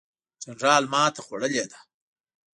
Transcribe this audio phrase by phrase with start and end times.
[0.43, 1.79] جنرال ماته خوړلې ده.